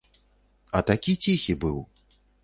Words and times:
А 0.79 0.79
такі 0.87 1.13
ціхі 1.25 1.55
быў. 1.65 1.77